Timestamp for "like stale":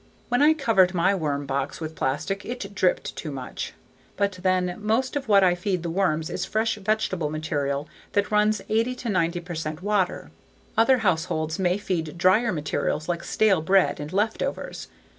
13.07-13.61